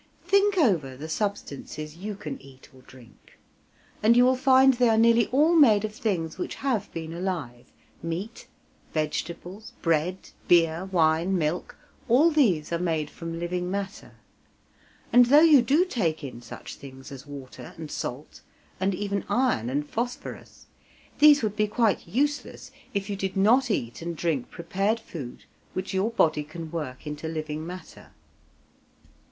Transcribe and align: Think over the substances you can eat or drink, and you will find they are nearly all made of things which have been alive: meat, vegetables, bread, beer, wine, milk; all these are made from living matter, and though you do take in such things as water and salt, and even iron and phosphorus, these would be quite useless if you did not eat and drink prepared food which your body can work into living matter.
Think 0.25 0.57
over 0.57 0.97
the 0.97 1.07
substances 1.07 1.95
you 1.95 2.15
can 2.15 2.41
eat 2.41 2.67
or 2.73 2.81
drink, 2.81 3.37
and 4.01 4.17
you 4.17 4.25
will 4.25 4.35
find 4.35 4.73
they 4.73 4.89
are 4.89 4.97
nearly 4.97 5.27
all 5.27 5.53
made 5.55 5.85
of 5.85 5.93
things 5.93 6.39
which 6.39 6.55
have 6.65 6.91
been 6.91 7.13
alive: 7.13 7.71
meat, 8.01 8.47
vegetables, 8.95 9.73
bread, 9.83 10.31
beer, 10.47 10.85
wine, 10.91 11.37
milk; 11.37 11.75
all 12.09 12.31
these 12.31 12.73
are 12.73 12.79
made 12.79 13.11
from 13.11 13.39
living 13.39 13.69
matter, 13.69 14.13
and 15.13 15.27
though 15.27 15.41
you 15.43 15.61
do 15.61 15.85
take 15.85 16.23
in 16.23 16.41
such 16.41 16.77
things 16.77 17.11
as 17.11 17.27
water 17.27 17.75
and 17.77 17.91
salt, 17.91 18.41
and 18.79 18.95
even 18.95 19.23
iron 19.29 19.69
and 19.69 19.87
phosphorus, 19.87 20.65
these 21.19 21.43
would 21.43 21.55
be 21.55 21.67
quite 21.67 22.07
useless 22.07 22.71
if 22.95 23.07
you 23.07 23.15
did 23.15 23.37
not 23.37 23.69
eat 23.69 24.01
and 24.01 24.17
drink 24.17 24.49
prepared 24.49 24.99
food 24.99 25.45
which 25.73 25.93
your 25.93 26.09
body 26.09 26.43
can 26.43 26.71
work 26.71 27.05
into 27.05 27.27
living 27.27 27.67
matter. 27.67 28.07